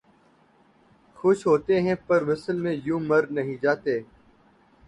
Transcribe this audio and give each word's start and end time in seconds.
خوش 1.17 1.45
ہوتے 1.47 1.81
ہیں 1.81 1.95
پر 2.07 2.19
وصل 2.27 2.55
میں 2.63 2.75
یوں 2.85 2.99
مر 3.09 3.23
نہیں 3.31 3.55
جاتے 3.61 3.99